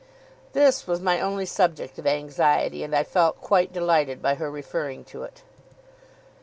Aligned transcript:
This 0.53 0.87
was 0.87 0.99
my 0.99 1.21
only 1.21 1.45
subject 1.45 1.99
of 1.99 2.07
anxiety, 2.07 2.81
and 2.83 2.95
I 2.95 3.03
felt 3.03 3.39
quite 3.39 3.71
delighted 3.71 4.19
by 4.19 4.33
her 4.33 4.49
referring 4.49 5.03
to 5.03 5.21
it. 5.21 5.43